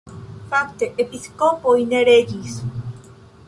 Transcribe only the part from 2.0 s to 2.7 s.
regis.